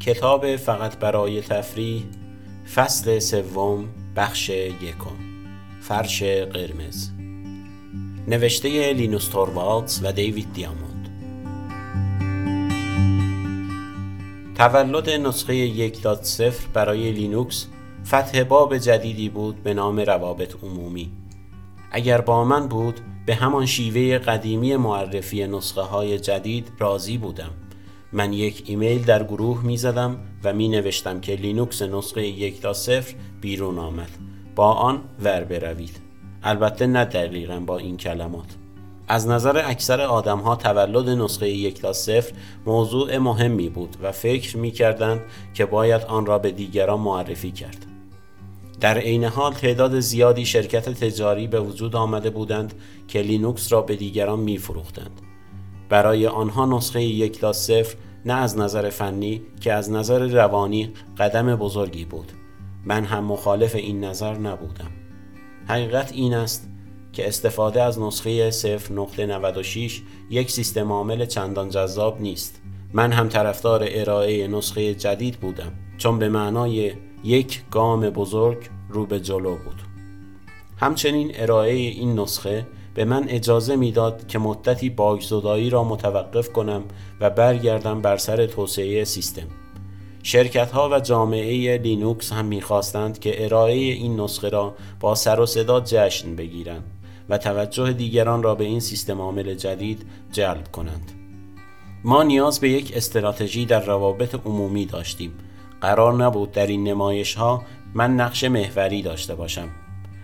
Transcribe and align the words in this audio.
کتاب 0.00 0.56
فقط 0.56 0.98
برای 0.98 1.40
تفریح 1.40 2.02
فصل 2.74 3.18
سوم 3.18 3.88
بخش 4.16 4.48
یکم. 4.48 5.16
فرش 5.80 6.22
قرمز. 6.22 7.10
نوشته 8.28 8.92
لینوس 8.92 9.28
توروالدز 9.28 10.00
و 10.04 10.12
دیوید 10.12 10.52
دیاموند. 10.52 11.08
تولد 14.54 15.10
نسخه 15.10 15.90
1.0 15.90 16.42
برای 16.72 17.12
لینوکس 17.12 17.66
فتح 18.06 18.42
باب 18.42 18.78
جدیدی 18.78 19.28
بود 19.28 19.62
به 19.62 19.74
نام 19.74 20.00
روابط 20.00 20.54
عمومی. 20.62 21.12
اگر 21.92 22.20
با 22.20 22.44
من 22.44 22.68
بود 22.68 23.00
به 23.26 23.34
همان 23.34 23.66
شیوه 23.66 24.18
قدیمی 24.18 24.76
معرفی 24.76 25.46
نسخه 25.46 25.80
های 25.80 26.18
جدید 26.18 26.72
راضی 26.78 27.18
بودم. 27.18 27.50
من 28.12 28.32
یک 28.32 28.62
ایمیل 28.66 29.04
در 29.04 29.24
گروه 29.24 29.64
می 29.64 29.76
زدم 29.76 30.16
و 30.44 30.52
می 30.52 30.68
نوشتم 30.68 31.20
که 31.20 31.34
لینوکس 31.34 31.82
نسخه 31.82 32.26
یک 32.26 32.60
تا 32.60 32.72
صفر 32.72 33.14
بیرون 33.40 33.78
آمد. 33.78 34.10
با 34.54 34.72
آن 34.72 35.00
ور 35.22 35.44
بروید. 35.44 36.00
البته 36.42 36.86
نه 36.86 37.04
دقیقا 37.04 37.60
با 37.60 37.78
این 37.78 37.96
کلمات. 37.96 38.46
از 39.08 39.28
نظر 39.28 39.62
اکثر 39.66 40.00
آدم 40.00 40.38
ها 40.38 40.56
تولد 40.56 41.08
نسخه 41.08 41.48
یک 41.48 41.80
تا 41.80 41.92
صفر 41.92 42.32
موضوع 42.66 43.18
مهمی 43.18 43.68
بود 43.68 43.96
و 44.02 44.12
فکر 44.12 44.56
می 44.56 44.70
کردند 44.70 45.20
که 45.54 45.66
باید 45.66 46.02
آن 46.02 46.26
را 46.26 46.38
به 46.38 46.50
دیگران 46.50 47.00
معرفی 47.00 47.50
کرد. 47.50 47.86
در 48.80 48.98
عین 48.98 49.24
حال 49.24 49.52
تعداد 49.52 50.00
زیادی 50.00 50.46
شرکت 50.46 50.88
تجاری 50.88 51.46
به 51.46 51.60
وجود 51.60 51.96
آمده 51.96 52.30
بودند 52.30 52.74
که 53.08 53.22
لینوکس 53.22 53.72
را 53.72 53.82
به 53.82 53.96
دیگران 53.96 54.40
می 54.40 54.58
فروختند. 54.58 55.20
برای 55.90 56.26
آنها 56.26 56.66
نسخه 56.66 57.02
یک 57.02 57.40
تا 57.40 57.52
صفر 57.52 57.96
نه 58.24 58.34
از 58.34 58.58
نظر 58.58 58.90
فنی 58.90 59.42
که 59.60 59.72
از 59.72 59.90
نظر 59.90 60.26
روانی 60.26 60.92
قدم 61.18 61.56
بزرگی 61.56 62.04
بود. 62.04 62.32
من 62.84 63.04
هم 63.04 63.24
مخالف 63.24 63.74
این 63.74 64.04
نظر 64.04 64.38
نبودم. 64.38 64.90
حقیقت 65.68 66.12
این 66.12 66.34
است 66.34 66.68
که 67.12 67.28
استفاده 67.28 67.82
از 67.82 67.98
نسخه 67.98 68.50
0.96 68.50 69.92
یک 70.30 70.50
سیستم 70.50 70.92
عامل 70.92 71.26
چندان 71.26 71.68
جذاب 71.68 72.20
نیست. 72.20 72.60
من 72.92 73.12
هم 73.12 73.28
طرفدار 73.28 73.84
ارائه 73.86 74.48
نسخه 74.48 74.94
جدید 74.94 75.36
بودم 75.36 75.72
چون 75.98 76.18
به 76.18 76.28
معنای 76.28 76.92
یک 77.24 77.62
گام 77.70 78.10
بزرگ 78.10 78.58
رو 78.88 79.06
به 79.06 79.20
جلو 79.20 79.56
بود. 79.56 79.82
همچنین 80.76 81.32
ارائه 81.34 81.72
این 81.72 82.20
نسخه 82.20 82.66
به 82.94 83.04
من 83.04 83.24
اجازه 83.28 83.76
می‌داد 83.76 84.26
که 84.26 84.38
مدتی 84.38 84.90
باگزدایی 84.90 85.70
را 85.70 85.84
متوقف 85.84 86.52
کنم 86.52 86.82
و 87.20 87.30
برگردم 87.30 88.00
بر 88.00 88.16
سر 88.16 88.46
توسعه 88.46 89.04
سیستم. 89.04 89.46
شرکت 90.22 90.70
ها 90.70 90.88
و 90.92 91.00
جامعه 91.00 91.78
لینوکس 91.78 92.32
هم 92.32 92.44
می‌خواستند 92.44 93.18
که 93.18 93.44
ارائه 93.44 93.74
این 93.74 94.20
نسخه 94.20 94.48
را 94.48 94.74
با 95.00 95.14
سر 95.14 95.40
و 95.40 95.46
صدا 95.46 95.80
جشن 95.80 96.36
بگیرند 96.36 96.84
و 97.28 97.38
توجه 97.38 97.92
دیگران 97.92 98.42
را 98.42 98.54
به 98.54 98.64
این 98.64 98.80
سیستم 98.80 99.20
عامل 99.20 99.54
جدید 99.54 100.06
جلب 100.32 100.72
کنند. 100.72 101.12
ما 102.04 102.22
نیاز 102.22 102.60
به 102.60 102.68
یک 102.68 102.92
استراتژی 102.96 103.66
در 103.66 103.84
روابط 103.84 104.34
عمومی 104.46 104.86
داشتیم. 104.86 105.32
قرار 105.80 106.24
نبود 106.24 106.52
در 106.52 106.66
این 106.66 106.84
نمایش 106.84 107.34
ها 107.34 107.62
من 107.94 108.14
نقش 108.14 108.44
محوری 108.44 109.02
داشته 109.02 109.34
باشم. 109.34 109.68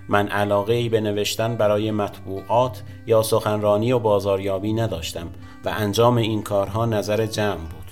من 0.09 0.29
علاقه 0.29 0.75
ای 0.75 0.89
به 0.89 1.01
نوشتن 1.01 1.57
برای 1.57 1.91
مطبوعات 1.91 2.83
یا 3.07 3.23
سخنرانی 3.23 3.93
و 3.93 3.99
بازاریابی 3.99 4.73
نداشتم 4.73 5.29
و 5.65 5.69
انجام 5.69 6.17
این 6.17 6.43
کارها 6.43 6.87
نظر 6.87 7.27
جمع 7.27 7.57
بود. 7.57 7.91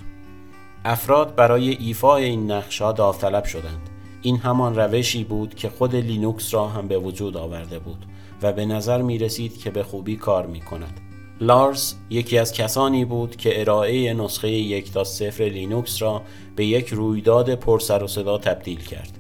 افراد 0.85 1.35
برای 1.35 1.71
ایفای 1.71 2.25
این 2.25 2.51
نقشها 2.51 2.93
داوطلب 2.93 3.45
شدند. 3.45 3.91
این 4.23 4.37
همان 4.37 4.77
روشی 4.77 5.25
بود 5.25 5.55
که 5.55 5.69
خود 5.69 5.95
لینوکس 5.95 6.55
را 6.55 6.69
هم 6.69 6.89
به 6.89 6.99
وجود 6.99 7.37
آورده 7.37 7.79
بود 7.79 8.07
و 8.43 8.53
به 8.53 8.67
نظر 8.67 9.03
می 9.03 9.19
رسید 9.19 9.59
که 9.59 9.71
به 9.71 9.83
خوبی 9.83 10.17
کار 10.17 10.47
می 10.47 10.61
کند. 10.61 11.01
لارس 11.41 11.95
یکی 12.11 12.39
از 12.39 12.53
کسانی 12.53 13.05
بود 13.05 13.37
که 13.37 13.61
ارائه 13.61 14.15
نسخه 14.15 14.51
یک 14.51 14.93
تا 14.93 15.05
صفر 15.05 15.45
لینوکس 15.45 16.03
را 16.03 16.23
به 16.57 16.67
یک 16.67 16.89
رویداد 16.89 17.55
پرسر 17.55 18.03
و 18.03 18.07
صدا 18.07 18.39
تبدیل 18.39 18.81
کرد. 18.81 19.19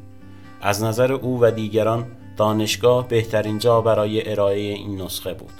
از 0.60 0.82
نظر 0.82 1.12
او 1.12 1.38
و 1.42 1.50
دیگران 1.50 2.06
دانشگاه 2.36 3.08
بهترین 3.08 3.58
جا 3.58 3.80
برای 3.80 4.30
ارائه 4.30 4.60
این 4.60 5.02
نسخه 5.02 5.34
بود. 5.34 5.52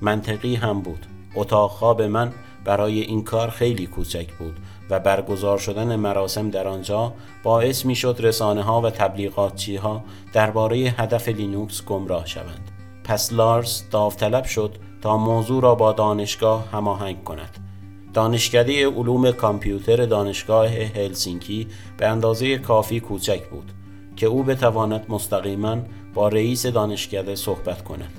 منطقی 0.00 0.54
هم 0.54 0.80
بود. 0.80 1.06
اتاق 1.34 1.70
خواب 1.70 2.02
من 2.02 2.32
برای 2.64 3.00
این 3.00 3.24
کار 3.24 3.50
خیلی 3.50 3.86
کوچک 3.86 4.32
بود 4.32 4.56
و 4.90 5.00
برگزار 5.00 5.58
شدن 5.58 5.96
مراسم 5.96 6.50
در 6.50 6.68
آنجا 6.68 7.12
باعث 7.42 7.84
می 7.84 7.94
شد 7.94 8.16
رسانه 8.20 8.62
ها 8.62 8.80
و 8.80 8.90
تبلیغاتچی 8.90 9.76
ها 9.76 10.04
درباره 10.32 10.76
هدف 10.76 11.28
لینوکس 11.28 11.84
گمراه 11.84 12.26
شوند. 12.26 12.70
پس 13.04 13.32
لارس 13.32 13.84
داوطلب 13.90 14.44
شد 14.44 14.76
تا 15.02 15.16
موضوع 15.16 15.62
را 15.62 15.74
با 15.74 15.92
دانشگاه 15.92 16.68
هماهنگ 16.72 17.24
کند. 17.24 17.58
دانشکده 18.14 18.88
علوم 18.88 19.30
کامپیوتر 19.30 20.06
دانشگاه 20.06 20.68
هلسینکی 20.68 21.68
به 21.96 22.06
اندازه 22.06 22.58
کافی 22.58 23.00
کوچک 23.00 23.48
بود 23.48 23.72
که 24.16 24.26
او 24.26 24.42
بتواند 24.42 25.06
مستقیما 25.08 25.76
با 26.18 26.28
رئیس 26.28 26.66
دانشکده 26.66 27.34
صحبت 27.34 27.84
کند 27.84 28.10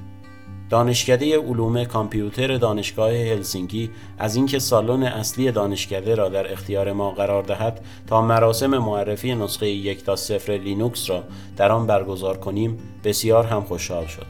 دانشکده 0.70 1.40
علوم 1.40 1.84
کامپیوتر 1.84 2.58
دانشگاه 2.58 3.12
هلسینکی 3.12 3.90
از 4.18 4.36
اینکه 4.36 4.60
سالن 4.60 5.04
اصلی 5.04 5.52
دانشکده 5.52 6.16
را 6.16 6.30
در 6.30 6.52
اختیار 6.52 6.94
ما 6.94 7.12
قرار 7.12 7.44
دهد 7.44 7.86
تا 8.08 8.22
مراسم 8.22 8.78
معرفی 8.78 9.36
نسخه 9.36 9.68
یک 9.70 10.04
تا 10.04 10.16
صفر 10.16 10.54
لینوکس 10.54 11.10
را 11.10 11.24
در 11.58 11.72
آن 11.72 11.88
برگزار 11.88 12.38
کنیم 12.38 12.78
بسیار 13.04 13.46
هم 13.46 13.62
خوشحال 13.62 14.06
شد. 14.06 14.26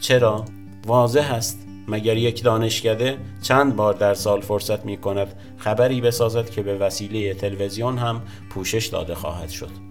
چرا؟ 0.00 0.44
واضح 0.86 1.32
است. 1.34 1.66
مگر 1.88 2.16
یک 2.16 2.42
دانشکده 2.42 3.18
چند 3.42 3.76
بار 3.76 3.94
در 3.94 4.14
سال 4.14 4.40
فرصت 4.40 4.84
می 4.84 4.96
کند 4.96 5.34
خبری 5.56 6.00
بسازد 6.00 6.50
که 6.50 6.62
به 6.62 6.74
وسیله 6.74 7.34
تلویزیون 7.34 7.98
هم 7.98 8.22
پوشش 8.50 8.86
داده 8.86 9.14
خواهد 9.14 9.48
شد؟ 9.48 9.90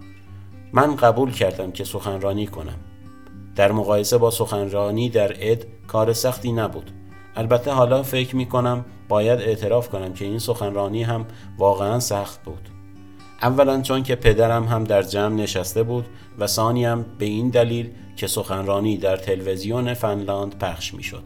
من 0.74 0.96
قبول 0.96 1.32
کردم 1.32 1.72
که 1.72 1.84
سخنرانی 1.84 2.48
کنم. 2.48 2.89
در 3.56 3.72
مقایسه 3.72 4.18
با 4.18 4.32
سخنرانی 4.32 5.10
در 5.10 5.36
اد 5.40 5.66
کار 5.88 6.14
سختی 6.14 6.52
نبود 6.52 6.92
البته 7.36 7.72
حالا 7.72 8.04
فکر 8.04 8.36
می 8.36 8.46
کنم 8.46 8.86
باید 9.08 9.40
اعتراف 9.40 9.90
کنم 9.90 10.14
که 10.14 10.26
این 10.26 10.40
سخنرانی 10.40 11.04
هم 11.04 11.26
واقعا 11.58 12.00
سخت 12.00 12.44
بود 12.44 12.70
اولا 13.42 13.82
چون 13.82 14.04
که 14.04 14.16
پدرم 14.16 14.68
هم 14.68 14.84
در 14.84 15.02
جمع 15.04 15.36
نشسته 15.36 15.84
بود 15.84 16.06
و 16.40 16.48
ثانیم 16.48 17.06
به 17.18 17.26
این 17.26 17.50
دلیل 17.50 17.90
که 18.16 18.28
سخنرانی 18.28 18.98
در 18.98 19.18
تلویزیون 19.18 19.94
فنلاند 19.94 20.58
پخش 20.60 20.94
می 20.94 21.04
شد. 21.04 21.24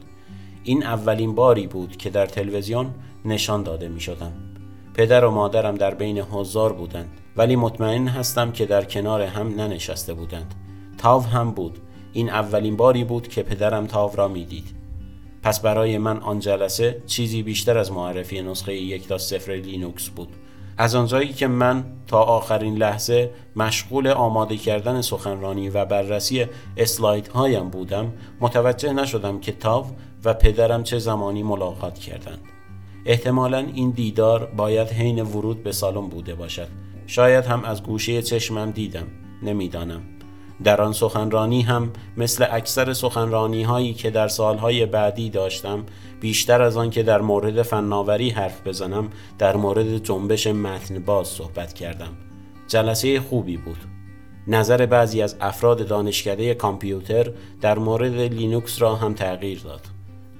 این 0.64 0.84
اولین 0.84 1.36
باری 1.36 1.68
بود 1.68 1.98
که 1.98 2.10
در 2.10 2.26
تلویزیون 2.26 2.94
نشان 3.26 3.64
داده 3.64 3.88
می 3.88 4.00
شدم. 4.00 4.32
پدر 4.94 5.26
و 5.26 5.32
مادرم 5.32 5.76
در 5.76 5.94
بین 5.94 6.18
هزار 6.18 6.74
بودند 6.74 7.10
ولی 7.38 7.56
مطمئن 7.56 8.08
هستم 8.08 8.52
که 8.52 8.66
در 8.66 8.84
کنار 8.84 9.22
هم 9.22 9.48
ننشسته 9.48 10.14
بودند 10.14 10.56
تاو 10.98 11.24
هم 11.24 11.52
بود 11.52 11.80
این 12.14 12.30
اولین 12.30 12.76
باری 12.76 13.04
بود 13.04 13.28
که 13.28 13.44
پدرم 13.44 13.88
تاو 13.88 14.16
را 14.16 14.28
می‌دید. 14.28 14.66
پس 15.44 15.60
برای 15.60 15.98
من 15.98 16.18
آن 16.18 16.40
جلسه 16.40 17.02
چیزی 17.08 17.44
بیشتر 17.44 17.78
از 17.78 17.92
معرفی 17.92 18.42
نسخه 18.42 18.76
یک 18.76 19.08
تا 19.08 19.18
صفر 19.18 19.52
لینوکس 19.52 20.10
بود. 20.10 20.30
از 20.78 20.96
آنجایی 20.96 21.34
که 21.34 21.48
من 21.48 21.86
تا 22.08 22.24
آخرین 22.24 22.76
لحظه 22.76 23.32
مشغول 23.56 24.08
آماده 24.08 24.58
کردن 24.58 25.02
سخنرانی 25.02 25.70
و 25.70 25.86
بررسی 25.86 26.46
اسلاید 26.78 27.28
هایم 27.28 27.70
بودم 27.70 28.14
متوجه 28.40 28.94
نشدم 28.94 29.40
که 29.40 29.52
تاو 29.52 29.86
و 30.26 30.34
پدرم 30.34 30.84
چه 30.84 31.00
زمانی 31.00 31.44
ملاقات 31.44 32.00
کردند. 32.00 32.40
احتمالا 33.06 33.58
این 33.58 33.90
دیدار 33.92 34.46
باید 34.46 34.88
حین 34.88 35.22
ورود 35.22 35.64
به 35.64 35.72
سالن 35.72 36.08
بوده 36.08 36.36
باشد. 36.36 36.68
شاید 37.08 37.46
هم 37.46 37.64
از 37.64 37.84
گوشه 37.84 38.22
چشمم 38.22 38.72
دیدم. 38.72 39.08
نمی‌دانم. 39.44 40.02
در 40.64 40.82
آن 40.82 40.94
سخنرانی 40.94 41.62
هم 41.62 41.92
مثل 42.18 42.46
اکثر 42.52 42.94
سخنرانی 42.94 43.64
هایی 43.64 43.94
که 43.94 44.10
در 44.10 44.28
سالهای 44.28 44.86
بعدی 44.86 45.30
داشتم 45.30 45.84
بیشتر 46.20 46.62
از 46.62 46.78
آن 46.78 46.90
که 46.90 47.04
در 47.04 47.22
مورد 47.22 47.62
فناوری 47.62 48.30
حرف 48.30 48.68
بزنم 48.68 49.10
در 49.38 49.56
مورد 49.56 49.98
جنبش 49.98 50.48
متن 50.48 51.00
باز 51.00 51.28
صحبت 51.28 51.74
کردم. 51.74 52.12
جلسه 52.68 53.20
خوبی 53.20 53.58
بود. 53.58 53.78
نظر 54.48 54.86
بعضی 54.86 55.22
از 55.22 55.36
افراد 55.42 55.88
دانشکده 55.88 56.54
کامپیوتر 56.54 57.32
در 57.62 57.80
مورد 57.80 58.14
لینوکس 58.14 58.82
را 58.82 58.96
هم 58.96 59.14
تغییر 59.14 59.60
داد. 59.60 59.82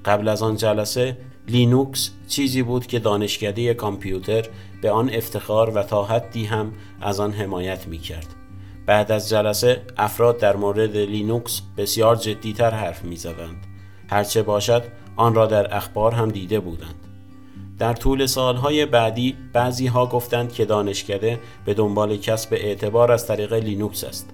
قبل 0.06 0.28
از 0.28 0.42
آن 0.44 0.56
جلسه 0.58 1.18
لینوکس 1.48 2.12
چیزی 2.28 2.64
بود 2.64 2.88
که 2.88 3.00
دانشکده 3.00 3.74
کامپیوتر 3.74 4.46
به 4.82 4.92
آن 4.92 5.10
افتخار 5.10 5.70
و 5.70 5.84
تا 5.84 6.04
حدی 6.04 6.46
هم 6.46 6.74
از 7.02 7.20
آن 7.20 7.32
حمایت 7.32 7.88
می 7.88 7.98
کرد. 7.98 8.43
بعد 8.86 9.12
از 9.12 9.30
جلسه 9.30 9.82
افراد 9.98 10.38
در 10.38 10.56
مورد 10.56 10.98
لینوکس 10.98 11.62
بسیار 11.78 12.16
جدیتر 12.16 12.72
حرف 12.72 13.04
می 13.04 13.16
زدند. 13.16 13.66
هرچه 14.10 14.44
باشد 14.44 14.84
آن 15.16 15.36
را 15.36 15.46
در 15.46 15.76
اخبار 15.76 16.12
هم 16.12 16.30
دیده 16.30 16.60
بودند. 16.60 16.96
در 17.80 17.94
طول 17.94 18.26
سالهای 18.26 18.86
بعدی 18.86 19.38
بعضی 19.54 19.88
ها 19.88 20.06
گفتند 20.06 20.54
که 20.54 20.66
دانشکده 20.66 21.40
به 21.66 21.74
دنبال 21.74 22.18
کسب 22.18 22.54
اعتبار 22.54 23.12
از 23.12 23.28
طریق 23.28 23.54
لینوکس 23.54 24.04
است 24.04 24.30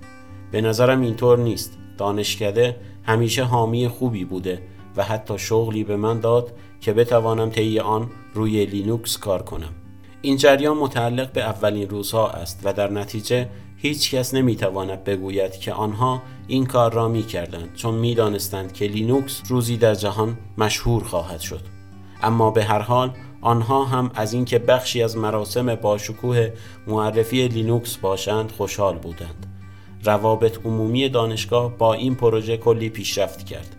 به 0.52 0.62
نظرم 0.62 1.02
اینطور 1.02 1.38
نیست 1.38 1.78
دانشکده 1.98 2.76
همیشه 3.04 3.44
حامی 3.44 3.88
خوبی 3.88 4.26
بوده 4.26 4.62
و 4.98 5.04
حتی 5.04 5.40
شغلی 5.40 5.84
به 5.84 5.96
من 5.96 6.20
داد 6.20 6.54
که 6.82 6.94
بتوانم 6.94 7.50
طی 7.50 7.80
آن 7.80 8.10
روی 8.34 8.66
لینوکس 8.66 9.18
کار 9.18 9.44
کنم 9.44 9.70
این 10.22 10.38
جریان 10.38 10.78
متعلق 10.78 11.32
به 11.32 11.42
اولین 11.42 11.90
روزها 11.90 12.30
است 12.30 12.62
و 12.64 12.74
در 12.74 12.92
نتیجه 12.92 13.50
هیچ 13.82 14.16
کس 14.16 14.34
نمی‌تواند 14.34 15.04
بگوید 15.04 15.52
که 15.52 15.74
آنها 15.74 16.22
این 16.48 16.66
کار 16.66 16.94
را 16.94 17.08
می 17.08 17.24
کردند 17.24 17.74
چون 17.76 17.96
می 17.96 18.16
دانستند 18.16 18.74
که 18.74 18.86
لینوکس 18.86 19.42
روزی 19.48 19.78
در 19.78 19.96
جهان 19.96 20.38
مشهور 20.58 21.04
خواهد 21.04 21.40
شد. 21.40 21.62
اما 22.24 22.52
به 22.52 22.64
هر 22.64 22.80
حال 22.80 23.14
آنها 23.42 23.86
هم 23.86 24.12
از 24.16 24.34
اینکه 24.34 24.60
بخشی 24.60 25.04
از 25.04 25.18
مراسم 25.18 25.76
باشکوه 25.76 26.50
معرفی 26.88 27.48
لینوکس 27.48 27.98
باشند 27.98 28.52
خوشحال 28.52 28.98
بودند. 28.98 29.46
روابط 30.04 30.66
عمومی 30.66 31.10
دانشگاه 31.10 31.78
با 31.78 31.94
این 31.94 32.16
پروژه 32.16 32.58
کلی 32.58 32.90
پیشرفت 32.90 33.46
کرد. 33.46 33.76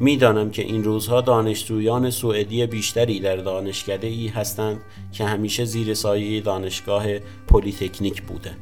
می‌دانم 0.00 0.50
که 0.50 0.62
این 0.62 0.84
روزها 0.84 1.20
دانشجویان 1.20 2.10
سوئدی 2.10 2.66
بیشتری 2.66 3.20
در 3.20 3.36
دانشکده 3.36 4.06
ای 4.06 4.28
هستند 4.28 4.80
که 5.12 5.24
همیشه 5.24 5.64
زیر 5.64 5.94
سایه 5.94 6.40
دانشگاه 6.40 7.18
پلیتکنیک 7.48 8.22
بوده. 8.22 8.56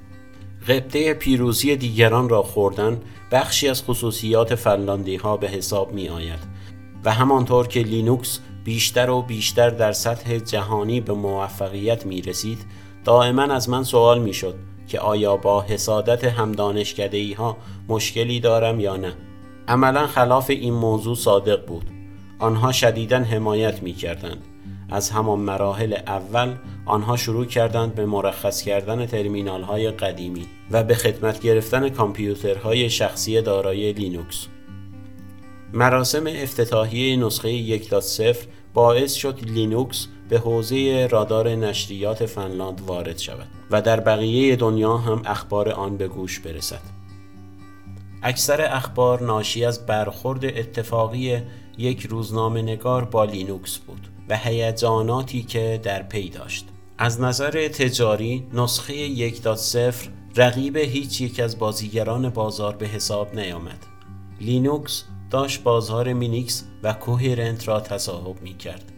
غبطه 0.68 1.14
پیروزی 1.14 1.76
دیگران 1.76 2.28
را 2.28 2.42
خوردن 2.42 3.00
بخشی 3.32 3.68
از 3.68 3.82
خصوصیات 3.82 4.54
فنلاندی 4.54 5.16
ها 5.16 5.36
به 5.36 5.48
حساب 5.48 5.92
می 5.92 6.08
آید 6.08 6.38
و 7.04 7.12
همانطور 7.12 7.66
که 7.66 7.80
لینوکس 7.80 8.40
بیشتر 8.64 9.10
و 9.10 9.22
بیشتر 9.22 9.70
در 9.70 9.92
سطح 9.92 10.38
جهانی 10.38 11.00
به 11.00 11.12
موفقیت 11.12 12.06
می 12.06 12.22
رسید 12.22 12.58
دائما 13.04 13.42
از 13.42 13.68
من 13.68 13.82
سوال 13.82 14.22
می 14.22 14.34
شد 14.34 14.54
که 14.88 15.00
آیا 15.00 15.36
با 15.36 15.62
حسادت 15.62 16.24
هم 16.24 16.54
ها 17.38 17.56
مشکلی 17.88 18.40
دارم 18.40 18.80
یا 18.80 18.96
نه. 18.96 19.12
عملا 19.68 20.06
خلاف 20.06 20.50
این 20.50 20.74
موضوع 20.74 21.16
صادق 21.16 21.66
بود. 21.66 21.90
آنها 22.38 22.72
شدیدا 22.72 23.18
حمایت 23.18 23.82
می 23.82 23.92
کردند 23.92 24.42
از 24.90 25.10
همان 25.10 25.38
مراحل 25.38 25.92
اول 26.06 26.54
آنها 26.86 27.16
شروع 27.16 27.44
کردند 27.44 27.94
به 27.94 28.06
مرخص 28.06 28.62
کردن 28.62 29.06
ترمینال 29.06 29.62
های 29.62 29.90
قدیمی 29.90 30.46
و 30.70 30.84
به 30.84 30.94
خدمت 30.94 31.40
گرفتن 31.40 31.88
کامپیوترهای 31.88 32.90
شخصی 32.90 33.42
دارای 33.42 33.92
لینوکس 33.92 34.46
مراسم 35.72 36.26
افتتاحیه 36.26 37.16
نسخه 37.16 37.78
1.0 37.78 38.36
باعث 38.74 39.12
شد 39.14 39.38
لینوکس 39.42 40.06
به 40.28 40.38
حوزه 40.38 41.08
رادار 41.10 41.48
نشریات 41.48 42.26
فنلاند 42.26 42.80
وارد 42.80 43.18
شود 43.18 43.46
و 43.70 43.82
در 43.82 44.00
بقیه 44.00 44.56
دنیا 44.56 44.96
هم 44.96 45.22
اخبار 45.24 45.68
آن 45.68 45.96
به 45.96 46.08
گوش 46.08 46.40
برسد. 46.40 46.80
اکثر 48.22 48.68
اخبار 48.70 49.22
ناشی 49.22 49.64
از 49.64 49.86
برخورد 49.86 50.44
اتفاقی 50.44 51.42
یک 51.78 52.06
روزنامه 52.06 52.62
نگار 52.62 53.04
با 53.04 53.24
لینوکس 53.24 53.78
بود 53.78 54.08
و 54.28 54.36
هیجاناتی 54.36 55.42
که 55.42 55.80
در 55.82 56.02
پی 56.02 56.28
داشت. 56.28 56.68
از 56.98 57.20
نظر 57.20 57.68
تجاری 57.68 58.46
نسخه 58.52 59.30
1.0 59.30 59.94
رقیب 60.36 60.76
هیچ 60.76 61.20
یک 61.20 61.40
از 61.40 61.58
بازیگران 61.58 62.28
بازار 62.28 62.76
به 62.76 62.86
حساب 62.86 63.34
نیامد. 63.34 63.86
لینوکس 64.40 65.04
داشت 65.30 65.62
بازار 65.62 66.12
مینیکس 66.12 66.64
و 66.82 66.92
کوهرنت 66.92 67.68
را 67.68 67.80
تصاحب 67.80 68.42
می 68.42 68.54
کرد 68.54 68.92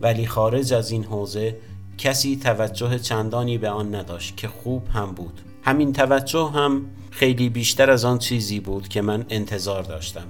ولی 0.00 0.26
خارج 0.26 0.72
از 0.72 0.90
این 0.90 1.04
حوزه 1.04 1.56
کسی 1.98 2.36
توجه 2.36 2.98
چندانی 2.98 3.58
به 3.58 3.70
آن 3.70 3.94
نداشت 3.94 4.36
که 4.36 4.48
خوب 4.48 4.88
هم 4.88 5.12
بود 5.12 5.40
همین 5.62 5.92
توجه 5.92 6.50
هم 6.54 6.86
خیلی 7.10 7.48
بیشتر 7.48 7.90
از 7.90 8.04
آن 8.04 8.18
چیزی 8.18 8.60
بود 8.60 8.88
که 8.88 9.02
من 9.02 9.26
انتظار 9.30 9.82
داشتم 9.82 10.26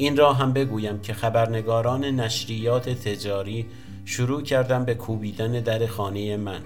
این 0.00 0.16
را 0.16 0.32
هم 0.32 0.52
بگویم 0.52 1.00
که 1.00 1.14
خبرنگاران 1.14 2.04
نشریات 2.04 2.88
تجاری 2.88 3.66
شروع 4.04 4.42
کردند 4.42 4.84
به 4.84 4.94
کوبیدن 4.94 5.52
در 5.52 5.86
خانه 5.86 6.36
من 6.36 6.60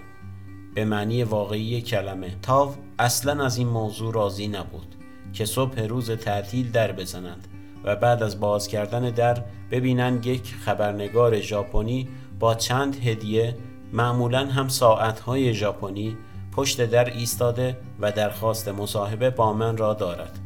به 0.75 0.85
معنی 0.85 1.25
واقعی 1.25 1.81
کلمه. 1.83 2.37
تاو 2.43 2.75
اصلا 2.99 3.45
از 3.45 3.57
این 3.57 3.69
موضوع 3.69 4.15
راضی 4.15 4.49
نبود 4.49 4.95
که 5.33 5.45
صبح 5.45 5.81
روز 5.81 6.11
تعطیل 6.11 6.71
در 6.71 6.93
بزنند 6.93 7.49
و 7.85 7.97
بعد 7.97 8.23
از 8.23 8.41
باز 8.41 8.69
کردن 8.69 9.11
در 9.11 9.45
ببینن 9.71 10.21
یک 10.25 10.55
خبرنگار 10.65 11.41
ژاپنی 11.41 12.09
با 12.39 12.55
چند 12.55 12.97
هدیه 13.07 13.57
معمولا 13.93 14.47
هم 14.47 14.69
ساعتهای 14.69 15.55
ژاپنی 15.55 16.17
پشت 16.57 16.85
در 16.85 17.11
ایستاده 17.11 17.77
و 18.01 18.13
درخواست 18.13 18.69
مصاحبه 18.69 19.31
با 19.31 19.53
من 19.53 19.77
را 19.77 19.95
دارد. 19.95 20.42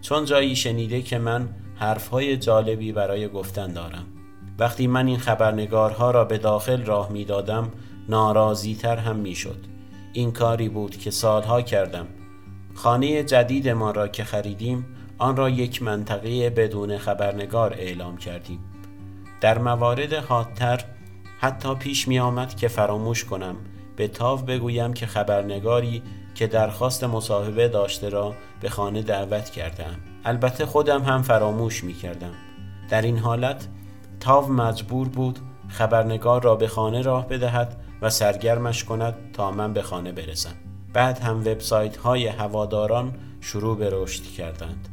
چون 0.00 0.24
جایی 0.24 0.56
شنیده 0.56 1.02
که 1.02 1.18
من 1.18 1.48
حرفهای 1.76 2.36
جالبی 2.36 2.92
برای 2.92 3.28
گفتن 3.28 3.72
دارم. 3.72 4.06
وقتی 4.58 4.86
من 4.86 5.06
این 5.06 5.18
خبرنگارها 5.18 6.10
را 6.10 6.24
به 6.24 6.38
داخل 6.38 6.84
راه 6.84 7.12
می 7.12 7.24
دادم 7.24 7.72
نارازی 8.08 8.74
تر 8.74 8.96
هم 8.96 9.16
می 9.16 9.34
شد 9.34 9.64
این 10.12 10.32
کاری 10.32 10.68
بود 10.68 10.96
که 10.96 11.10
سالها 11.10 11.62
کردم. 11.62 12.06
خانه 12.74 13.22
جدید 13.22 13.68
ما 13.68 13.90
را 13.90 14.08
که 14.08 14.24
خریدیم 14.24 14.86
آن 15.18 15.36
را 15.36 15.50
یک 15.50 15.82
منطقه 15.82 16.50
بدون 16.50 16.98
خبرنگار 16.98 17.72
اعلام 17.72 18.16
کردیم. 18.16 18.60
در 19.40 19.58
موارد 19.58 20.12
حادتر 20.12 20.84
حتی 21.40 21.74
پیش 21.74 22.08
می 22.08 22.18
آمد 22.18 22.54
که 22.54 22.68
فراموش 22.68 23.24
کنم 23.24 23.56
به 23.96 24.08
تاو 24.08 24.40
بگویم 24.40 24.92
که 24.92 25.06
خبرنگاری 25.06 26.02
که 26.36 26.46
درخواست 26.46 27.04
مصاحبه 27.04 27.68
داشته 27.68 28.08
را 28.08 28.34
به 28.60 28.68
خانه 28.68 29.02
دعوت 29.02 29.50
کردم. 29.50 29.96
البته 30.24 30.66
خودم 30.66 31.02
هم 31.02 31.22
فراموش 31.22 31.84
می 31.84 31.94
کردم 31.94 32.32
در 32.88 33.02
این 33.02 33.18
حالت 33.18 33.68
تاو 34.20 34.52
مجبور 34.52 35.08
بود 35.08 35.38
خبرنگار 35.68 36.42
را 36.42 36.56
به 36.56 36.68
خانه 36.68 37.02
راه 37.02 37.28
بدهد 37.28 37.76
و 38.02 38.10
سرگرمش 38.10 38.84
کند 38.84 39.14
تا 39.32 39.50
من 39.50 39.72
به 39.72 39.82
خانه 39.82 40.12
برسم. 40.12 40.54
بعد 40.92 41.18
هم 41.18 41.40
وبسایت 41.40 41.96
های 41.96 42.26
هواداران 42.26 43.14
شروع 43.40 43.78
به 43.78 43.90
رشد 43.92 44.22
کردند. 44.22 44.88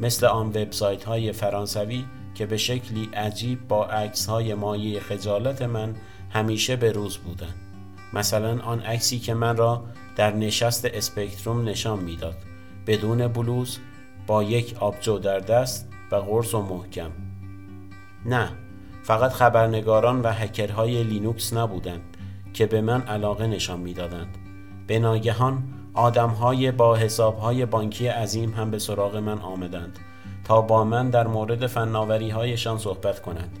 مثل 0.00 0.26
آن 0.26 0.48
وبسایت 0.48 1.04
های 1.04 1.32
فرانسوی 1.32 2.04
که 2.34 2.46
به 2.46 2.56
شکلی 2.56 3.08
عجیب 3.14 3.68
با 3.68 3.86
عکس 3.86 4.26
های 4.26 4.54
مایه 4.54 5.00
خجالت 5.00 5.62
من 5.62 5.94
همیشه 6.30 6.76
به 6.76 6.92
روز 6.92 7.16
بودند. 7.16 7.54
مثلا 8.12 8.60
آن 8.62 8.80
عکسی 8.80 9.18
که 9.18 9.34
من 9.34 9.56
را 9.56 9.84
در 10.16 10.32
نشست 10.32 10.84
اسپکتروم 10.84 11.68
نشان 11.68 11.98
می‌داد. 11.98 12.36
بدون 12.86 13.28
بلوز 13.28 13.78
با 14.26 14.42
یک 14.42 14.76
آبجو 14.80 15.18
در 15.18 15.38
دست 15.38 15.88
و 16.12 16.16
قرص 16.16 16.54
و 16.54 16.62
محکم. 16.62 17.10
نه 18.26 18.48
فقط 19.02 19.32
خبرنگاران 19.32 20.20
و 20.20 20.32
هکرهای 20.32 21.04
لینوکس 21.04 21.52
نبودند 21.52 22.16
که 22.52 22.66
به 22.66 22.80
من 22.80 23.02
علاقه 23.02 23.46
نشان 23.46 23.80
می‌دادند. 23.80 24.38
به 24.86 24.98
ناگهان 24.98 25.62
آدمهای 25.94 26.72
با 26.72 26.96
حسابهای 26.96 27.66
بانکی 27.66 28.06
عظیم 28.06 28.54
هم 28.54 28.70
به 28.70 28.78
سراغ 28.78 29.16
من 29.16 29.38
آمدند 29.38 29.98
تا 30.44 30.60
با 30.60 30.84
من 30.84 31.10
در 31.10 31.26
مورد 31.26 31.66
فناوری 31.66 32.30
هایشان 32.30 32.78
صحبت 32.78 33.22
کنند. 33.22 33.58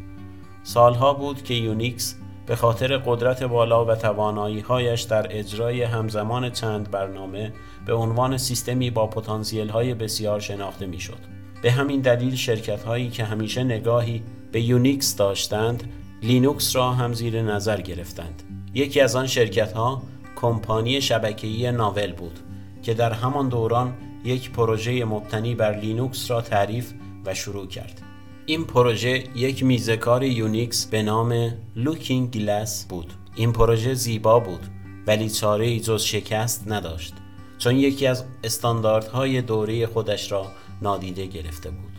سالها 0.62 1.14
بود 1.14 1.42
که 1.42 1.54
یونیکس 1.54 2.16
به 2.46 2.56
خاطر 2.56 2.96
قدرت 2.96 3.42
بالا 3.42 3.84
و 3.84 3.94
توانایی 3.94 4.60
هایش 4.60 5.02
در 5.02 5.26
اجرای 5.30 5.82
همزمان 5.82 6.50
چند 6.50 6.90
برنامه 6.90 7.52
به 7.86 7.94
عنوان 7.94 8.38
سیستمی 8.38 8.90
با 8.90 9.06
پتانسیل 9.06 9.68
های 9.68 9.94
بسیار 9.94 10.40
شناخته 10.40 10.86
می 10.86 11.00
شد. 11.00 11.18
به 11.62 11.72
همین 11.72 12.00
دلیل 12.00 12.34
شرکت 12.34 12.82
هایی 12.82 13.10
که 13.10 13.24
همیشه 13.24 13.64
نگاهی 13.64 14.22
به 14.52 14.60
یونیکس 14.60 15.16
داشتند 15.16 15.92
لینوکس 16.22 16.76
را 16.76 16.92
هم 16.92 17.12
زیر 17.12 17.42
نظر 17.42 17.80
گرفتند. 17.80 18.42
یکی 18.74 19.00
از 19.00 19.16
آن 19.16 19.26
شرکت 19.26 19.72
ها 19.72 20.02
کمپانی 20.36 21.00
شبکه‌ای 21.00 21.72
ناول 21.72 22.12
بود 22.12 22.38
که 22.82 22.94
در 22.94 23.12
همان 23.12 23.48
دوران 23.48 23.94
یک 24.24 24.50
پروژه 24.50 25.04
مبتنی 25.04 25.54
بر 25.54 25.76
لینوکس 25.80 26.30
را 26.30 26.40
تعریف 26.40 26.92
و 27.26 27.34
شروع 27.34 27.66
کرد. 27.66 28.05
این 28.48 28.64
پروژه 28.64 29.24
یک 29.34 29.64
میزکار 29.64 30.22
یونیکس 30.22 30.86
به 30.86 31.02
نام 31.02 31.52
Looking 31.76 32.30
Glass 32.30 32.84
بود. 32.84 33.12
این 33.34 33.52
پروژه 33.52 33.94
زیبا 33.94 34.40
بود 34.40 34.60
ولی 35.06 35.30
چاره 35.30 35.66
ای 35.66 35.80
جز 35.80 36.02
شکست 36.02 36.64
نداشت 36.66 37.14
چون 37.58 37.76
یکی 37.76 38.06
از 38.06 38.24
استانداردهای 38.44 39.42
دوره 39.42 39.86
خودش 39.86 40.32
را 40.32 40.46
نادیده 40.82 41.26
گرفته 41.26 41.70
بود. 41.70 41.92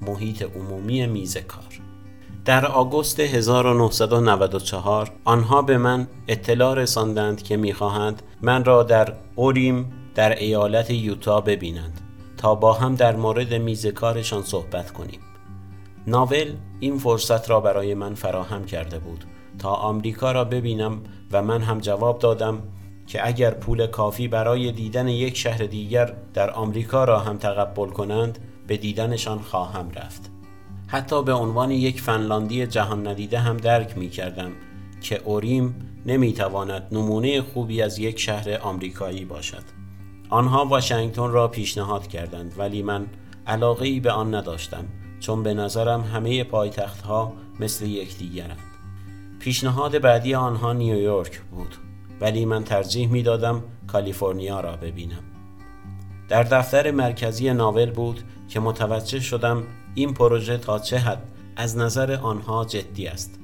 محیط 0.00 0.42
عمومی 0.42 1.06
میزکار 1.06 1.80
در 2.44 2.66
آگوست 2.66 3.20
1994 3.20 5.10
آنها 5.24 5.62
به 5.62 5.78
من 5.78 6.08
اطلاع 6.28 6.74
رساندند 6.74 7.42
که 7.42 7.56
می‌خواهند 7.56 8.22
من 8.42 8.64
را 8.64 8.82
در 8.82 9.14
اوریم 9.34 9.92
در 10.14 10.38
ایالت 10.38 10.90
یوتا 10.90 11.40
ببینند 11.40 12.00
تا 12.36 12.54
با 12.54 12.72
هم 12.72 12.94
در 12.94 13.16
مورد 13.16 13.54
میز 13.54 13.86
کارشان 13.86 14.42
صحبت 14.42 14.90
کنیم. 14.90 15.20
ناول 16.06 16.56
این 16.80 16.98
فرصت 16.98 17.50
را 17.50 17.60
برای 17.60 17.94
من 17.94 18.14
فراهم 18.14 18.64
کرده 18.64 18.98
بود 18.98 19.24
تا 19.58 19.70
آمریکا 19.74 20.32
را 20.32 20.44
ببینم 20.44 21.02
و 21.32 21.42
من 21.42 21.62
هم 21.62 21.78
جواب 21.78 22.18
دادم 22.18 22.62
که 23.06 23.26
اگر 23.26 23.50
پول 23.50 23.86
کافی 23.86 24.28
برای 24.28 24.72
دیدن 24.72 25.08
یک 25.08 25.36
شهر 25.36 25.58
دیگر 25.58 26.14
در 26.34 26.50
آمریکا 26.50 27.04
را 27.04 27.20
هم 27.20 27.36
تقبل 27.36 27.88
کنند 27.88 28.38
به 28.66 28.76
دیدنشان 28.76 29.38
خواهم 29.38 29.90
رفت. 29.90 30.30
حتی 30.86 31.22
به 31.22 31.32
عنوان 31.32 31.70
یک 31.70 32.00
فنلاندی 32.00 32.66
جهان 32.66 33.06
ندیده 33.06 33.38
هم 33.38 33.56
درک 33.56 33.98
می 33.98 34.08
کردم 34.08 34.52
که 35.00 35.20
اوریم 35.24 35.74
نمی 36.06 36.32
تواند 36.32 36.88
نمونه 36.92 37.42
خوبی 37.42 37.82
از 37.82 37.98
یک 37.98 38.20
شهر 38.20 38.58
آمریکایی 38.62 39.24
باشد. 39.24 39.62
آنها 40.28 40.64
واشنگتن 40.64 41.30
را 41.30 41.48
پیشنهاد 41.48 42.06
کردند 42.06 42.54
ولی 42.58 42.82
من 42.82 43.06
علاقه 43.46 43.86
ای 43.86 44.00
به 44.00 44.10
آن 44.10 44.34
نداشتم. 44.34 44.84
چون 45.22 45.42
به 45.42 45.54
نظرم 45.54 46.00
همه 46.00 46.44
پایتختها 46.44 47.32
مثل 47.60 47.86
یکدیگرند. 47.86 48.58
پیشنهاد 49.40 49.98
بعدی 49.98 50.34
آنها 50.34 50.72
نیویورک 50.72 51.40
بود 51.40 51.76
ولی 52.20 52.44
من 52.44 52.64
ترجیح 52.64 53.08
می 53.08 53.22
دادم 53.22 53.62
کالیفرنیا 53.86 54.60
را 54.60 54.76
ببینم. 54.76 55.22
در 56.28 56.42
دفتر 56.42 56.90
مرکزی 56.90 57.52
ناول 57.52 57.90
بود 57.90 58.20
که 58.48 58.60
متوجه 58.60 59.20
شدم 59.20 59.62
این 59.94 60.14
پروژه 60.14 60.58
تا 60.58 60.78
چه 60.78 60.98
حد 60.98 61.22
از 61.56 61.76
نظر 61.76 62.12
آنها 62.12 62.64
جدی 62.64 63.06
است. 63.06 63.38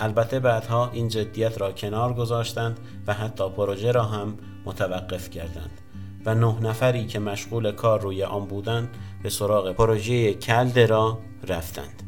البته 0.00 0.40
بعدها 0.40 0.90
این 0.90 1.08
جدیت 1.08 1.58
را 1.58 1.72
کنار 1.72 2.14
گذاشتند 2.14 2.80
و 3.06 3.14
حتی 3.14 3.50
پروژه 3.50 3.92
را 3.92 4.04
هم 4.04 4.38
متوقف 4.64 5.30
کردند. 5.30 5.80
و 6.26 6.34
نه 6.34 6.60
نفری 6.60 7.06
که 7.06 7.18
مشغول 7.18 7.72
کار 7.72 8.00
روی 8.00 8.22
آن 8.22 8.46
بودند 8.46 8.88
به 9.22 9.30
سراغ 9.30 9.72
پروژه 9.72 10.34
کلدرا 10.34 11.18
رفتند. 11.48 12.02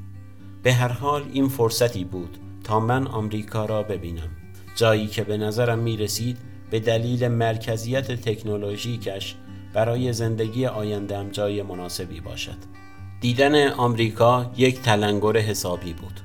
به 0.63 0.73
هر 0.73 0.89
حال 0.89 1.23
این 1.33 1.49
فرصتی 1.49 2.05
بود 2.05 2.39
تا 2.65 2.81
من 2.81 3.07
آمریکا 3.07 3.65
را 3.65 3.83
ببینم. 3.83 4.29
جایی 4.77 5.07
که 5.07 5.25
به 5.25 5.37
نظرم 5.37 5.79
می 5.79 5.97
رسید 5.97 6.39
به 6.71 6.81
دلیل 6.81 7.29
مرکزیت 7.29 8.13
تکنولوژیکش 8.13 9.37
برای 9.73 10.13
زندگی 10.13 10.67
آیندهم 10.67 11.31
جای 11.31 11.63
مناسبی 11.63 12.21
باشد. 12.21 12.57
دیدن 13.21 13.69
آمریکا 13.69 14.51
یک 14.57 14.83
تلنگر 14.83 15.37
حسابی 15.37 15.93
بود. 15.93 16.21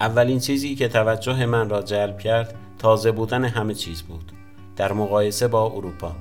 اولین 0.00 0.38
چیزی 0.38 0.74
که 0.74 0.88
توجه 0.88 1.46
من 1.46 1.68
را 1.68 1.82
جلب 1.82 2.18
کرد 2.18 2.54
تازه 2.78 3.12
بودن 3.12 3.44
همه 3.44 3.74
چیز 3.74 4.02
بود. 4.02 4.32
در 4.76 4.92
مقایسه 4.92 5.48
با 5.48 5.72
اروپا. 5.72 6.16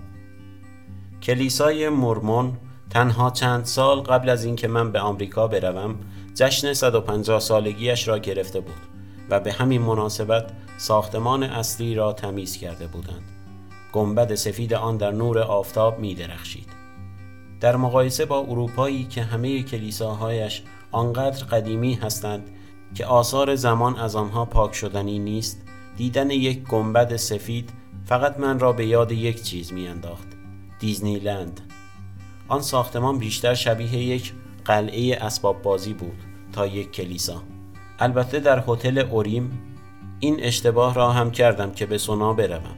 کلیسای 1.28 1.90
مرمون 1.90 2.58
تنها 2.90 3.30
چند 3.30 3.66
سال 3.66 4.00
قبل 4.00 4.30
از 4.30 4.46
اینکه 4.46 4.68
من 4.68 4.92
به 4.92 5.00
آمریکا 5.00 5.48
بروم 5.48 5.96
جشن 6.36 6.74
150 6.74 7.40
سالگیش 7.40 8.08
را 8.08 8.18
گرفته 8.18 8.60
بود 8.60 8.82
و 9.30 9.40
به 9.40 9.52
همین 9.52 9.82
مناسبت 9.82 10.52
ساختمان 10.78 11.44
اصلی 11.44 11.96
را 11.96 12.14
تمیز 12.14 12.58
کرده 12.58 12.88
بودند 12.88 13.24
گنبد 13.94 14.36
سفید 14.36 14.74
آن 14.74 14.98
در 14.98 15.12
نور 15.12 15.40
آفتاب 15.40 16.00
می 16.00 16.16
درخشید. 16.16 16.68
در 17.60 17.76
مقایسه 17.76 18.26
با 18.26 18.40
اروپایی 18.40 19.04
که 19.04 19.24
همه 19.24 19.64
کلیساهایش 19.64 20.64
آنقدر 20.92 21.46
قدیمی 21.46 21.94
هستند 21.94 22.50
که 22.96 23.06
آثار 23.06 23.56
زمان 23.56 23.96
از 23.96 24.16
آنها 24.16 24.46
پاک 24.46 24.76
شدنی 24.76 25.20
نیست 25.20 25.62
دیدن 25.98 26.30
یک 26.30 26.64
گنبد 26.64 27.16
سفید 27.16 27.70
فقط 28.06 28.40
من 28.40 28.60
را 28.60 28.72
به 28.72 28.86
یاد 28.86 29.12
یک 29.12 29.44
چیز 29.44 29.74
می 29.74 29.88
انداخت 29.88 30.37
دیزنیلند. 30.80 31.62
آن 32.48 32.62
ساختمان 32.62 33.18
بیشتر 33.18 33.54
شبیه 33.54 33.96
یک 33.96 34.34
قلعه 34.66 35.18
اسباب 35.22 35.62
بازی 35.62 35.94
بود 35.94 36.18
تا 36.54 36.68
یک 36.68 36.92
کلیسا. 36.92 37.44
البته 38.00 38.40
در 38.40 38.64
هتل 38.68 38.98
اوریم 38.98 39.62
این 40.20 40.38
اشتباه 40.40 40.94
را 40.94 41.12
هم 41.12 41.32
کردم 41.32 41.72
که 41.72 41.86
به 41.86 41.98
سونا 41.98 42.34
بروم. 42.34 42.76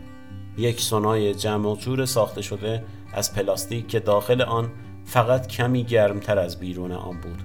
یک 0.58 0.82
سونای 0.82 1.34
جمع 1.34 1.70
و 1.70 1.76
جور 1.76 2.06
ساخته 2.06 2.42
شده 2.42 2.84
از 3.14 3.34
پلاستیک 3.34 3.88
که 3.88 4.00
داخل 4.00 4.42
آن 4.42 4.72
فقط 5.06 5.48
کمی 5.48 5.84
گرمتر 5.84 6.40
از 6.40 6.60
بیرون 6.60 6.92
آن 6.92 7.22
بود. 7.22 7.42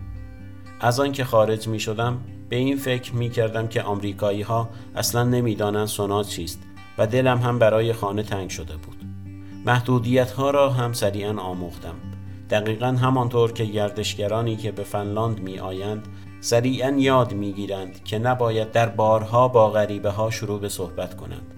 از 0.80 1.00
آن 1.00 1.12
که 1.12 1.24
خارج 1.24 1.68
می 1.68 1.80
شدم 1.80 2.20
به 2.48 2.56
این 2.56 2.76
فکر 2.76 3.14
می 3.14 3.30
کردم 3.30 3.68
که 3.68 3.82
آمریکایی 3.82 4.42
ها 4.42 4.68
اصلا 4.96 5.24
نمی‌دانند 5.24 5.86
سونا 5.86 6.22
چیست 6.22 6.62
و 6.98 7.06
دلم 7.06 7.38
هم 7.38 7.58
برای 7.58 7.92
خانه 7.92 8.22
تنگ 8.22 8.50
شده 8.50 8.76
بود. 8.76 8.93
محدودیت 9.66 10.30
ها 10.30 10.50
را 10.50 10.70
هم 10.70 10.92
سریعا 10.92 11.40
آموختم. 11.40 11.94
دقیقا 12.50 12.86
همانطور 12.86 13.52
که 13.52 13.64
گردشگرانی 13.64 14.56
که 14.56 14.72
به 14.72 14.82
فنلاند 14.82 15.40
می 15.40 15.58
آیند 15.58 16.08
سریعا 16.40 16.90
یاد 16.90 17.32
می 17.32 17.52
گیرند 17.52 18.04
که 18.04 18.18
نباید 18.18 18.72
در 18.72 18.88
بارها 18.88 19.48
با 19.48 19.70
غریبه 19.70 20.10
ها 20.10 20.30
شروع 20.30 20.60
به 20.60 20.68
صحبت 20.68 21.16
کنند. 21.16 21.54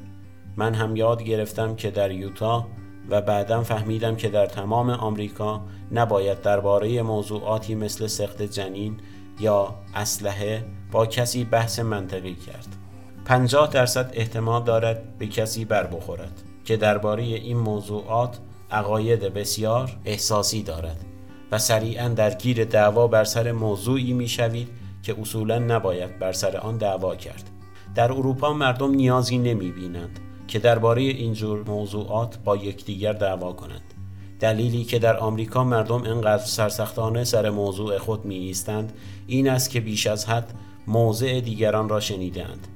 من 0.57 0.75
هم 0.75 0.97
یاد 0.97 1.23
گرفتم 1.23 1.77
که 1.77 1.91
در 1.91 2.11
یوتا 2.11 2.67
و 3.11 3.21
بعدا 3.21 3.63
فهمیدم 3.63 4.17
که 4.17 4.29
در 4.29 4.47
تمام 4.47 4.91
آمریکا 4.91 5.61
نباید 5.93 6.43
درباره 6.43 7.03
موضوعاتی 7.03 7.75
مثل 7.75 8.07
سخت 8.07 8.43
جنین 8.43 8.97
یا 9.41 9.75
اسلحه 9.95 10.65
با 10.93 11.07
کسی 11.07 11.45
بحث 11.45 11.79
منطقی 11.79 12.35
کرد. 12.35 12.77
50 13.25 13.71
درصد 13.71 14.11
احتمال 14.15 14.65
دارد 14.65 15.19
به 15.19 15.27
کسی 15.27 15.65
بر 15.65 15.87
بخورد. 15.87 16.43
که 16.67 16.77
درباره 16.77 17.23
این 17.23 17.57
موضوعات 17.57 18.39
عقاید 18.71 19.21
بسیار 19.21 19.97
احساسی 20.05 20.63
دارد 20.63 21.05
و 21.53 21.59
سریعا 21.59 22.09
درگیر 22.09 22.65
دعوا 22.65 23.07
بر 23.07 23.25
سر 23.25 23.53
موضوعی 23.53 24.13
می‌شوید 24.13 24.69
که 25.03 25.21
اصولا 25.21 25.59
نباید 25.59 26.19
بر 26.19 26.33
سر 26.33 26.57
آن 26.57 26.77
دعوا 26.77 27.17
کرد. 27.17 27.51
در 27.95 28.13
اروپا 28.13 28.53
مردم 28.53 28.95
نیازی 28.95 29.39
نمی 29.39 29.71
بینند 29.71 30.21
که 30.49 30.59
درباره 30.59 31.03
اینجور 31.03 31.65
موضوعات 31.67 32.39
با 32.45 32.57
یکدیگر 32.57 33.13
دعوا 33.13 33.53
کنند. 33.53 33.95
دلیلی 34.41 34.85
که 34.85 34.99
در 34.99 35.17
آمریکا 35.17 35.65
مردم 35.65 36.03
انقدر 36.03 36.45
سرسختانه 36.45 37.25
سر 37.25 37.51
موضوع 37.51 37.99
خود 37.99 38.25
می 38.25 38.35
ایستند 38.35 38.93
این 39.27 39.49
است 39.49 39.71
که 39.71 39.81
بیش 39.81 40.07
از 40.07 40.27
حد 40.27 40.53
موضع 40.87 41.41
دیگران 41.41 41.89
را 41.89 42.01
شنیدند 42.01 42.69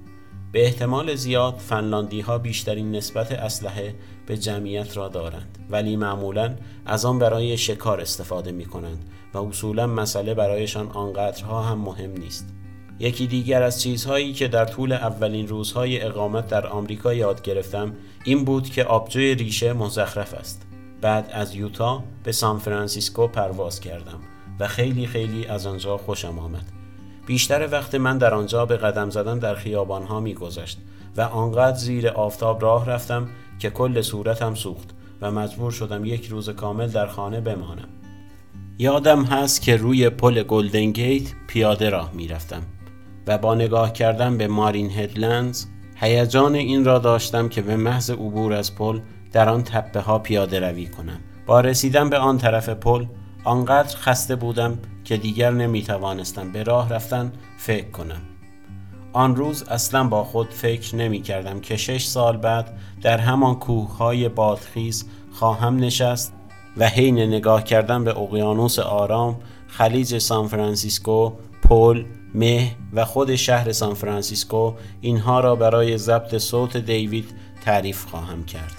به 0.53 0.65
احتمال 0.65 1.15
زیاد 1.15 1.55
فنلاندی 1.55 2.21
ها 2.21 2.39
بیشترین 2.39 2.93
نسبت 2.93 3.33
اسلحه 3.33 3.95
به 4.27 4.39
جمعیت 4.39 4.97
را 4.97 5.09
دارند 5.09 5.59
ولی 5.71 5.97
معمولا 5.97 6.55
از 6.87 7.05
آن 7.05 7.19
برای 7.19 7.59
شکار 7.59 8.01
استفاده 8.01 8.53
می 8.53 8.65
کنند 8.65 9.05
و 9.35 9.39
اصولا 9.39 9.87
مسئله 9.87 10.35
برایشان 10.35 10.89
آنقدرها 10.89 11.63
هم 11.63 11.79
مهم 11.79 12.13
نیست. 12.13 12.55
یکی 12.99 13.27
دیگر 13.27 13.63
از 13.63 13.83
چیزهایی 13.83 14.33
که 14.33 14.49
در 14.49 14.65
طول 14.65 14.93
اولین 14.93 15.49
روزهای 15.49 16.03
اقامت 16.03 16.49
در 16.49 16.67
آمریکا 16.67 17.15
یاد 17.15 17.43
گرفتم 17.43 17.93
این 18.25 18.45
بود 18.45 18.71
که 18.71 18.85
آبجوی 18.85 19.35
ریشه 19.35 19.73
مزخرف 19.73 20.35
است. 20.35 20.67
بعد 21.01 21.31
از 21.33 21.55
یوتا 21.55 22.05
به 22.25 22.33
سان 22.33 22.59
فرانسیسکو 22.59 23.27
پرواز 23.27 23.81
کردم 23.81 24.21
و 24.61 24.69
خیلی 24.69 25.07
خیلی 25.07 25.47
از 25.47 25.67
آنجا 25.67 25.97
خوشم 25.97 26.39
آمد. 26.39 26.80
بیشتر 27.31 27.69
وقت 27.73 27.95
من 27.95 28.19
در 28.19 28.35
آنجا 28.35 28.67
به 28.67 28.77
قدم 28.77 29.11
زدن 29.11 29.39
در 29.39 29.55
خیابانها 29.55 30.21
میگذشت 30.21 30.79
و 31.17 31.21
آنقدر 31.21 31.77
زیر 31.77 32.09
آفتاب 32.09 32.63
راه 32.63 32.87
رفتم 32.87 33.29
که 33.59 33.71
کل 33.71 34.03
صورتم 34.03 34.55
سوخت 34.55 34.91
و 35.21 35.31
مجبور 35.31 35.73
شدم 35.73 36.05
یک 36.05 36.27
روز 36.27 36.51
کامل 36.51 36.87
در 36.87 37.07
خانه 37.07 37.41
بمانم. 37.41 37.89
یادم 38.79 39.25
هست 39.25 39.63
که 39.63 39.77
روی 39.77 40.11
پل 40.11 40.43
گلدن 40.43 40.91
گیت 40.91 41.33
پیاده 41.47 41.91
راه 41.91 42.13
می‌رفتم 42.15 42.63
و 43.27 43.39
با 43.39 43.55
نگاه 43.55 43.93
کردن 43.93 44.39
به 44.39 44.49
مارین 44.49 44.91
هدلندز 44.91 45.67
هیجان 45.97 46.55
این 46.55 46.85
را 46.85 46.99
داشتم 46.99 47.49
که 47.49 47.63
به 47.63 47.77
محض 47.77 48.11
عبور 48.11 48.53
از 48.53 48.75
پل 48.75 49.01
در 49.33 49.49
آن 49.49 49.63
تپه 49.63 50.01
ها 50.01 50.19
پیاده 50.19 50.61
روی 50.61 50.87
کنم. 50.87 51.21
با 51.47 51.61
رسیدن 51.61 52.11
به 52.11 52.19
آن 52.19 52.39
طرف 52.39 52.69
پل 52.69 53.05
آنقدر 53.45 53.97
خسته 53.97 54.37
بودم 54.37 54.79
که 55.11 55.17
دیگر 55.17 55.51
نمی 55.51 55.83
توانستم 55.83 56.53
به 56.53 56.63
راه 56.63 56.89
رفتن 56.89 57.33
فکر 57.59 57.91
کنم. 57.91 58.21
آن 59.13 59.37
روز 59.37 59.63
اصلا 59.63 60.05
با 60.05 60.25
خود 60.25 60.51
فکر 60.51 60.97
نمی 60.97 61.23
کردم 61.23 61.61
که 61.61 61.77
شش 61.77 62.05
سال 62.05 62.37
بعد 62.37 62.79
در 63.03 63.19
همان 63.19 63.55
کوه 63.55 63.97
های 63.97 64.29
بادخیز 64.29 65.05
خواهم 65.33 65.77
نشست 65.77 66.33
و 66.77 66.89
حین 66.89 67.19
نگاه 67.19 67.65
کردن 67.65 68.05
به 68.05 68.19
اقیانوس 68.19 68.79
آرام 68.79 69.37
خلیج 69.67 70.19
سان 70.19 70.49
فرانسیسکو 70.49 71.33
پل 71.63 72.05
مه 72.35 72.77
و 72.93 73.05
خود 73.05 73.37
شهر 73.37 73.73
سان 73.73 73.95
فرانسیسکو 73.95 74.75
اینها 75.01 75.41
را 75.41 75.57
برای 75.57 75.99
ضبط 75.99 76.39
صوت 76.39 76.77
دیوید 76.77 77.35
تعریف 77.65 78.05
خواهم 78.05 78.45
کرد. 78.45 78.73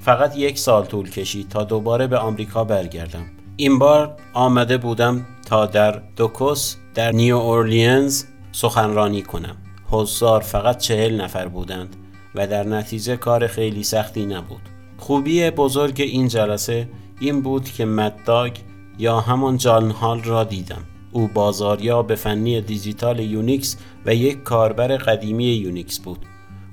فقط 0.00 0.36
یک 0.36 0.58
سال 0.58 0.84
طول 0.84 1.10
کشید 1.10 1.48
تا 1.48 1.64
دوباره 1.64 2.06
به 2.06 2.18
آمریکا 2.18 2.64
برگردم. 2.64 3.24
این 3.56 3.78
بار 3.78 4.16
آمده 4.32 4.78
بودم 4.78 5.26
تا 5.52 5.66
در 5.66 6.02
دوکوس 6.16 6.76
در 6.94 7.12
نیو 7.12 7.36
اورلینز 7.36 8.24
سخنرانی 8.52 9.22
کنم. 9.22 9.56
حضار 9.90 10.40
فقط 10.40 10.78
چهل 10.78 11.20
نفر 11.20 11.48
بودند 11.48 11.96
و 12.34 12.46
در 12.46 12.64
نتیجه 12.66 13.16
کار 13.16 13.46
خیلی 13.46 13.84
سختی 13.84 14.26
نبود. 14.26 14.60
خوبی 14.98 15.50
بزرگ 15.50 16.00
این 16.00 16.28
جلسه 16.28 16.88
این 17.20 17.42
بود 17.42 17.64
که 17.64 17.84
مدداگ 17.84 18.52
یا 18.98 19.20
همان 19.20 19.56
جان 19.56 19.90
هال 19.90 20.22
را 20.22 20.44
دیدم. 20.44 20.82
او 21.10 21.28
بازاریاب 21.28 22.14
فنی 22.14 22.60
دیجیتال 22.60 23.20
یونیکس 23.20 23.76
و 24.06 24.14
یک 24.14 24.42
کاربر 24.42 24.96
قدیمی 24.96 25.44
یونیکس 25.44 25.98
بود. 25.98 26.18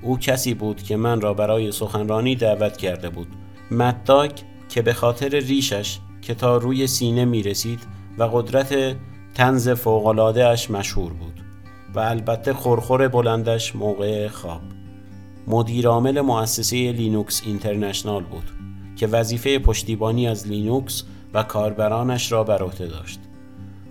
او 0.01 0.17
کسی 0.17 0.53
بود 0.53 0.83
که 0.83 0.97
من 0.97 1.21
را 1.21 1.33
برای 1.33 1.71
سخنرانی 1.71 2.35
دعوت 2.35 2.77
کرده 2.77 3.09
بود. 3.09 3.27
مدداگ 3.71 4.31
که 4.69 4.81
به 4.81 4.93
خاطر 4.93 5.29
ریشش 5.29 5.99
که 6.21 6.33
تا 6.33 6.57
روی 6.57 6.87
سینه 6.87 7.25
می 7.25 7.43
رسید 7.43 7.98
و 8.17 8.23
قدرت 8.23 8.95
طنزش 9.35 10.71
مشهور 10.71 11.13
بود 11.13 11.43
و 11.95 11.99
البته 11.99 12.53
خورخور 12.53 13.07
بلندش 13.07 13.75
موقع 13.75 14.27
خواب. 14.27 14.61
مدیرعامل 15.47 16.21
مؤسسه 16.21 16.91
لینوکس 16.91 17.41
اینترنشنال 17.45 18.23
بود 18.23 18.51
که 18.95 19.07
وظیفه 19.07 19.59
پشتیبانی 19.59 20.27
از 20.27 20.47
لینوکس 20.47 21.03
و 21.33 21.43
کاربرانش 21.43 22.31
را 22.31 22.43
بر 22.43 22.63
عهده 22.63 22.87
داشت. 22.87 23.19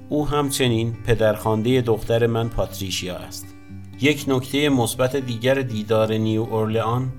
او 0.09 0.29
همچنین 0.29 0.97
پدرخوانده 1.07 1.81
دختر 1.81 2.27
من 2.27 2.49
پاتریشیا 2.49 3.17
است. 3.17 3.47
یک 4.01 4.25
نکته 4.29 4.69
مثبت 4.69 5.17
دیگر 5.17 5.55
دیدار 5.55 6.13
نیو 6.13 6.43
اورلئان 6.43 7.13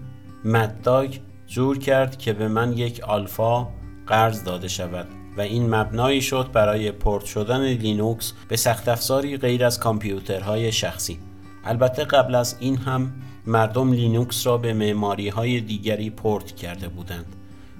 مدداگ 0.45 1.15
جور 1.47 1.77
کرد 1.77 2.17
که 2.17 2.33
به 2.33 2.47
من 2.47 2.77
یک 2.77 3.03
آلفا 3.03 3.67
قرض 4.07 4.43
داده 4.43 4.67
شود. 4.67 5.18
و 5.39 5.41
این 5.41 5.75
مبنایی 5.75 6.21
شد 6.21 6.49
برای 6.53 6.91
پورت 6.91 7.25
شدن 7.25 7.65
لینوکس 7.65 8.33
به 8.47 8.55
سخت 8.55 8.87
افزاری 8.87 9.37
غیر 9.37 9.65
از 9.65 9.79
کامپیوترهای 9.79 10.71
شخصی. 10.71 11.19
البته 11.63 12.03
قبل 12.03 12.35
از 12.35 12.55
این 12.59 12.77
هم 12.77 13.11
مردم 13.45 13.91
لینوکس 13.91 14.47
را 14.47 14.57
به 14.57 14.73
معماری 14.73 15.29
های 15.29 15.61
دیگری 15.61 16.09
پورت 16.09 16.55
کرده 16.55 16.87
بودند. 16.87 17.25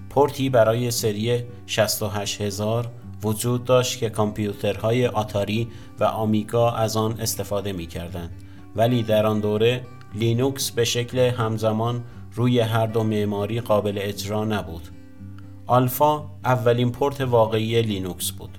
پورتی 0.10 0.50
برای 0.50 0.92
سری 0.92 1.44
68000 1.68 2.92
وجود 3.24 3.66
داشت 3.66 4.00
که 4.00 4.10
کامپیوترهای 4.10 5.08
آتاری 5.08 5.68
و 6.00 6.04
آمیگا 6.04 6.72
از 6.72 6.98
آن 6.98 7.20
استفاده 7.20 7.74
می 7.74 7.88
کردند 7.88 8.32
ولی 8.76 9.04
در 9.04 9.26
آن 9.26 9.40
دوره 9.40 9.82
لینوکس 10.16 10.72
به 10.72 10.86
شکل 10.86 11.20
همزمان 11.20 12.04
روی 12.36 12.60
هر 12.60 12.88
دو 12.88 13.04
معماری 13.04 13.62
قابل 13.62 14.00
اجرا 14.02 14.46
نبود. 14.46 14.99
آلفا 15.70 16.24
اولین 16.46 16.92
پورت 16.92 17.22
واقعی 17.22 17.82
لینوکس 17.82 18.32
بود. 18.32 18.58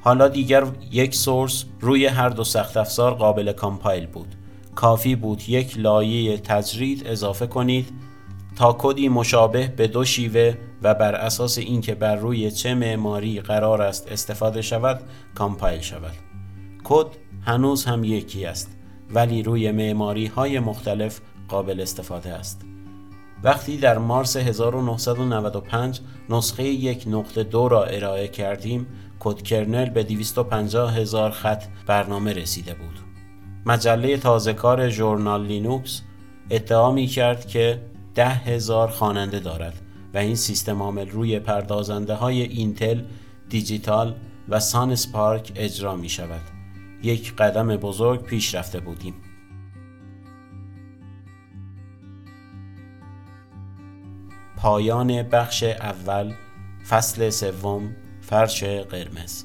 حالا 0.00 0.28
دیگر 0.28 0.64
یک 0.90 1.14
source 1.14 1.64
روی 1.80 2.06
هر 2.06 2.28
دو 2.28 2.44
سخت 2.44 2.76
افزار 2.76 3.14
قابل 3.14 3.52
compile 3.52 4.06
بود. 4.06 4.34
کافی 4.74 5.16
بود 5.16 5.48
یک 5.48 5.78
لایه 5.78 6.38
تجرید 6.38 7.06
اضافه 7.06 7.46
کنید 7.46 7.88
تا 8.56 8.76
کدی 8.78 9.08
مشابه 9.08 9.66
به 9.76 9.86
دو 9.86 10.04
شیوه 10.04 10.54
و 10.82 10.94
بر 10.94 11.14
اساس 11.14 11.58
اینکه 11.58 11.94
بر 11.94 12.16
روی 12.16 12.50
چه 12.50 12.74
معماری 12.74 13.40
قرار 13.40 13.82
است 13.82 14.12
استفاده 14.12 14.62
شود 14.62 15.00
compile 15.34 15.80
شود. 15.80 16.14
کد 16.84 17.06
هنوز 17.46 17.84
هم 17.84 18.04
یکی 18.04 18.44
است 18.44 18.76
ولی 19.10 19.42
روی 19.42 19.70
معماری 19.70 20.26
های 20.26 20.58
مختلف 20.58 21.20
قابل 21.48 21.80
استفاده 21.80 22.32
است. 22.32 22.71
وقتی 23.44 23.76
در 23.76 23.98
مارس 23.98 24.36
1995 24.36 26.00
نسخه 26.30 26.64
یک 26.64 27.04
نقطه 27.06 27.42
دو 27.44 27.68
را 27.68 27.84
ارائه 27.84 28.28
کردیم 28.28 28.86
کد 29.20 29.42
kernel 29.42 29.90
به 29.90 30.02
250 30.02 30.96
هزار 30.96 31.30
خط 31.30 31.64
برنامه 31.86 32.32
رسیده 32.32 32.74
بود 32.74 32.98
مجله 33.66 34.16
تازهکار 34.16 34.88
ژورنال 34.88 35.46
لینوکس 35.46 36.02
ادعا 36.50 36.92
می 36.92 37.06
کرد 37.06 37.46
که 37.46 37.80
ده 38.14 38.28
هزار 38.28 38.88
خواننده 38.88 39.40
دارد 39.40 39.74
و 40.14 40.18
این 40.18 40.34
سیستم 40.34 40.82
عامل 40.82 41.08
روی 41.10 41.38
پردازنده 41.38 42.14
های 42.14 42.42
اینتل، 42.42 43.00
دیجیتال 43.48 44.14
و 44.48 44.60
سان 44.60 44.94
سپارک 44.94 45.52
اجرا 45.56 45.96
می 45.96 46.08
شود. 46.08 46.40
یک 47.02 47.36
قدم 47.36 47.76
بزرگ 47.76 48.22
پیش 48.22 48.54
رفته 48.54 48.80
بودیم. 48.80 49.14
پایان 54.62 55.22
بخش 55.22 55.62
اول 55.62 56.32
فصل 56.88 57.30
سوم 57.30 57.96
فرش 58.20 58.64
قرمز. 58.64 59.44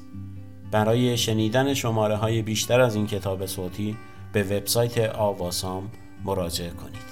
برای 0.70 1.16
شنیدن 1.16 1.74
شماره 1.74 2.16
های 2.16 2.42
بیشتر 2.42 2.80
از 2.80 2.94
این 2.94 3.06
کتاب 3.06 3.46
صوتی 3.46 3.96
به 4.32 4.42
وبسایت 4.42 4.98
آواسام 5.14 5.90
مراجعه 6.24 6.70
کنید. 6.70 7.07